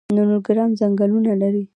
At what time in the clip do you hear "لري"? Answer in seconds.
1.41-1.63